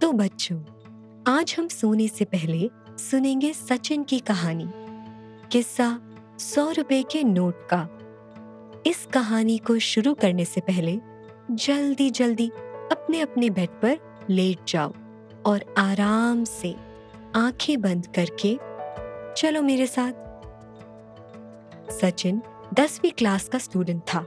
[0.00, 0.58] तो बच्चों,
[1.28, 4.66] आज हम सोने से पहले सुनेंगे सचिन की कहानी,
[5.52, 6.00] किस्सा
[6.38, 7.88] सौ रुपए के नोट का।
[8.86, 10.98] इस कहानी को शुरू करने से पहले
[11.50, 12.48] जल्दी जल्दी
[12.92, 14.92] अपने अपने बेड पर लेट जाओ
[15.46, 16.74] और आराम से
[17.36, 18.58] आँखें बंद करके
[19.36, 20.12] चलो मेरे साथ।
[21.92, 22.42] सचिन
[22.74, 24.20] दसवीं क्लास का स्टूडेंट था।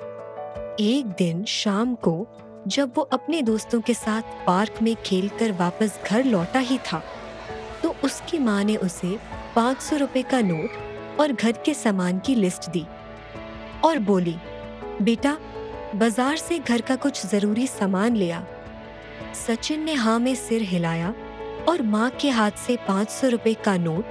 [0.80, 2.28] एक दिन शाम को
[2.68, 7.02] जब वो अपने दोस्तों के साथ पार्क में खेलकर वापस घर लौटा ही था
[7.82, 9.18] तो उसकी माँ ने उसे
[9.56, 12.86] पाँच सौ रुपए का नोट और घर के सामान की लिस्ट दी
[13.84, 14.36] और बोली,
[15.02, 15.38] बेटा,
[15.96, 18.42] बाज़ार से घर का कुछ ज़रूरी सामान ले आ
[19.36, 21.14] सचिन ने हाँ में सिर हिलाया
[21.70, 24.06] और माँ के हाथ से पाँच सौ रुपए का नोट,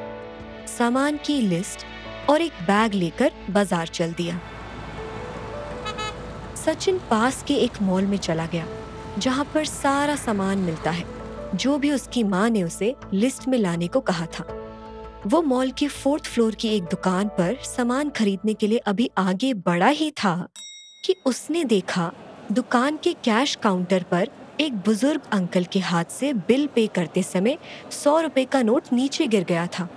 [0.69, 1.87] सामान की लिस्ट
[2.31, 4.41] और एक बैग लेकर बाज़ार चल दिया।
[6.65, 8.67] सचिन पास के एक मॉल में चला गया,
[9.19, 11.05] जहाँ पर सारा सामान मिलता है।
[11.55, 14.45] जो भी उसकी माँ ने उसे लिस्ट में लाने को कहा था।
[15.27, 19.53] वो मॉल के फोर्थ फ्लोर की एक दुकान पर सामान खरीदने के लिए अभी आगे
[19.55, 20.35] बढ़ा ही था
[21.05, 22.11] कि उसने देखा,
[22.53, 24.29] दुकान के कैश काउंटर पर
[24.61, 27.59] एक बुज़ुर्ग अंकल के हाथ से बिल पे करते समय
[27.93, 29.89] सौ रुपए का नोट नीचे गिर गया था।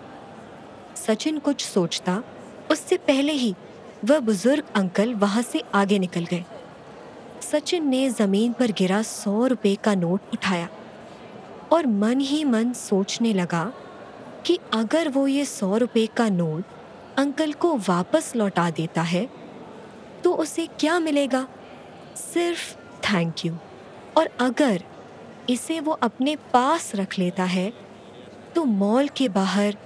[0.97, 2.21] सचिन कुछ सोचता,
[2.71, 3.53] उससे पहले ही
[4.05, 6.43] वह बुज़ुर्ग अंकल वहाँ से आगे निकल गए।
[7.41, 10.69] सचिन ने ज़मीन पर गिरा सौ रुपए का नोट उठाया
[11.71, 13.63] और मन ही मन सोचने लगा
[14.45, 16.63] कि अगर वो ये सौ रुपए का नोट
[17.17, 19.27] अंकल को वापस लौटा देता है
[20.23, 21.47] तो उसे क्या मिलेगा?
[22.15, 23.55] सिर्फ़ थैंक यू
[24.17, 24.83] और अगर
[25.49, 27.71] इसे वो अपने पास रख लेता है
[28.55, 29.77] तो मॉल के बाहर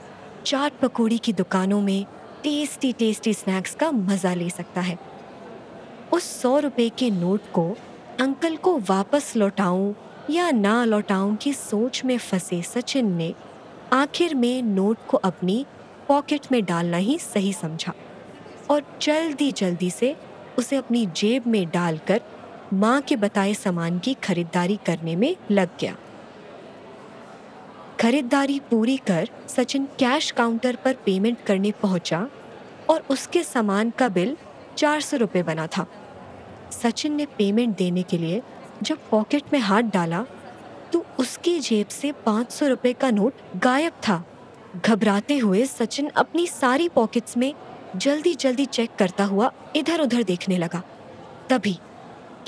[0.45, 2.06] चाट पकौड़ी की दुकानों में
[2.44, 4.97] टेस्टी टेस्टी स्नैक्स का मज़ा ले सकता है।
[6.13, 7.77] उस सौ रुपए के नोट को
[8.19, 9.93] अंकल को वापस लौटाऊं
[10.29, 13.33] या ना लौटाऊं की सोच में फंसे सचिन ने
[13.93, 15.66] आखिर में नोट को अपनी
[16.07, 17.94] पॉकेट में डालना ही सही समझा
[18.69, 20.16] और जल्दी जल्दी से
[20.57, 22.22] उसे अपनी जेब में डालकर
[22.73, 25.95] माँ के बताए सामान की खरीदारी करने में लग गया।
[28.00, 32.28] खरीदारी पूरी कर सचिन कैश काउंटर पर पेमेंट करने पहुँचा
[32.89, 34.38] और उसके सामान का बिल
[34.78, 35.85] चार सौ रुपये बना था।
[36.72, 38.41] सचिन ने पेमेंट देने के लिए
[38.84, 40.25] जब पॉकेट में हाथ डाला
[40.94, 44.24] तो उसकी जेब से पाँच सौ रुपये का नोट गायब था।
[44.78, 47.53] घबराते हुए सचिन अपनी सारी पॉकेट्स में
[47.96, 50.81] जल्दी जल्दी चेक करता हुआ इधर उधर देखने लगा।
[51.50, 51.78] तभी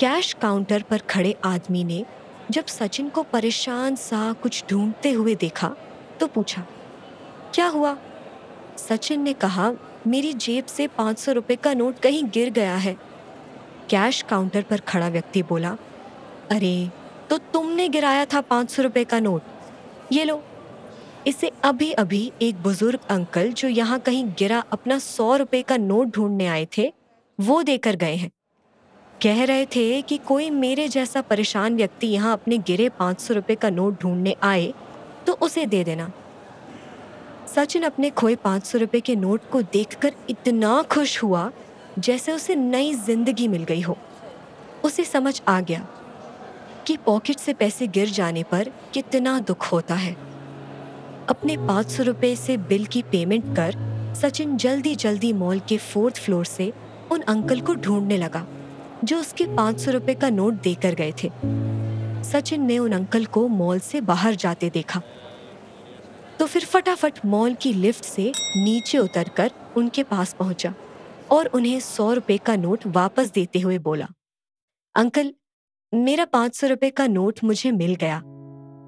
[0.00, 2.04] कैश काउंटर पर खड़े आदमी ने
[2.50, 5.74] जब सचिन को परेशान सा कुछ ढूंढते हुए देखा
[6.20, 6.66] तो पूछा,
[7.54, 7.96] क्या हुआ?
[8.78, 9.72] सचिन ने कहा,
[10.06, 12.96] मेरी जेब से पाँच सौ रुपये का नोट कहीं गिर गया है।
[13.90, 15.76] कैश काउंटर पर खड़ा व्यक्ति बोला,
[16.50, 16.90] अरे
[17.30, 19.42] तो तुमने गिराया था पाँच सौ रुपये का नोट।
[20.12, 20.42] ये लो।
[21.26, 26.08] इसे अभी अभी एक बुज़ुर्ग अंकल जो यहाँ कहीं गिरा अपना सौ रुपये का नोट
[26.08, 26.92] ढूँढने आए थे,
[27.38, 28.30] वो देकर गए हैं।
[29.22, 33.56] कह रहे थे कि कोई मेरे जैसा परेशान व्यक्ति यहाँ अपने गिरे पाँच सौ रुपये
[33.56, 34.72] का नोट ढूँढने आए
[35.26, 36.10] तो उसे दे देना।
[37.46, 41.50] सचिन अपने खोए पाँच सौ रुपये के नोट को देखकर इतना खुश हुआ
[41.98, 43.96] जैसे उसे नई ज़िंदगी मिल गई हो।
[44.84, 45.86] उसे समझ आ गया
[46.86, 50.12] कि पॉकेट से पैसे गिर जाने पर कितना दुख होता है।
[51.28, 53.76] अपने पाँच सौ रुपये से बिल की पेमेंट कर
[54.20, 56.72] सचिन जल्दी जल्दी मॉल के फोर्थ फ्लोर से
[57.12, 58.44] उन अंकल को ढूँढने लगा,
[59.04, 61.30] जो उसके पाँच सौ रुपये का नोट देकर गए थे।
[62.24, 65.02] सचिन ने उन अंकल को मॉल से बाहर जाते देखा।
[66.38, 70.74] तो फिर फटाफट मॉल की लिफ्ट से नीचे उतरकर उनके पास पहुँचा।
[71.32, 74.08] और उन्हें सौ रुपए का नोट वापस देते हुए बोला,
[74.94, 75.32] अंकल,
[75.92, 78.18] मेरा पाँच सौ रुपये का नोट मुझे मिल गया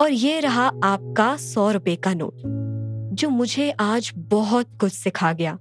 [0.00, 2.42] और ये रहा आपका सौ रुपये का नोट,
[3.14, 5.58] जो मुझे आज बहुत कुछ सिखा गया।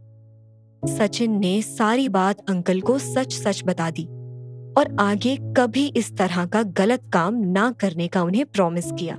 [0.83, 4.05] सचिन ने सारी बात अंकल को सच सच बता दी
[4.77, 9.15] और आगे कभी इस तरह का गलत काम ना करने का उन्हें प्रॉमिस किया।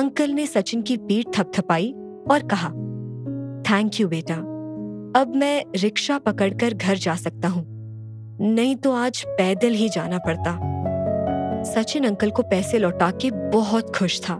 [0.00, 1.92] अंकल ने सचिन की पीठ थपथपाई
[2.30, 2.68] और कहा
[3.62, 4.55] थैंक यू बेटा।
[5.16, 7.64] अब मैं रिक्शा पकड़कर घर जा सकता हूँ।
[8.40, 10.58] नहीं तो आज पैदल ही जाना पड़ता।
[11.62, 14.34] सचिन अंकल को पैसे लौटा के बहुत खुश था।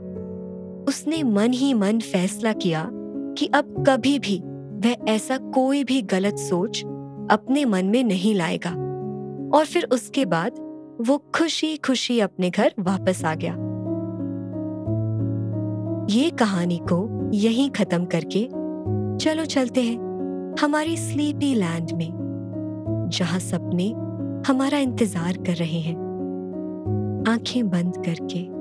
[0.88, 2.90] उसने मन ही मन फैसला किया
[3.38, 6.84] कि अब कभी भी वह ऐसा कोई भी गलत सोच
[7.30, 8.70] अपने मन में नहीं लाएगा।
[9.58, 10.52] और फिर उसके बाद
[11.06, 13.52] वो खुशी खुशी अपने घर वापस आ गया।
[16.10, 18.48] ये कहानी को यहीं खत्म करके
[19.24, 20.06] चलो चलते हैं।
[20.60, 23.88] हमारी स्लीपी लैंड में जहाँ सपने
[24.46, 25.94] हमारा इंतज़ार कर रहे हैं।
[27.28, 28.55] आँखें बंद करके।